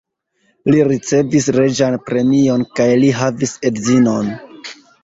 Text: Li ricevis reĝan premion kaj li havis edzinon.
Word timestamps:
Li 0.71 0.79
ricevis 0.91 1.49
reĝan 1.57 1.99
premion 2.09 2.67
kaj 2.81 2.91
li 3.05 3.13
havis 3.21 3.57
edzinon. 3.73 4.35